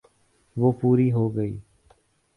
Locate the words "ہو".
1.11-1.35